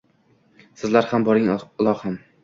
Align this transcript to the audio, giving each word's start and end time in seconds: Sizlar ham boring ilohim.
Sizlar 0.79 1.09
ham 1.11 1.27
boring 1.27 1.51
ilohim. 1.57 2.17